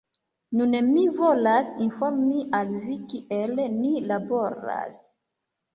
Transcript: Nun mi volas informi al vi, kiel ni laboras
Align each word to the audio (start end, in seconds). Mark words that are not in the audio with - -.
Nun 0.61 0.77
mi 0.87 1.03
volas 1.19 1.69
informi 1.87 2.41
al 2.63 2.75
vi, 2.87 2.99
kiel 3.13 3.55
ni 3.79 3.95
laboras 4.15 4.99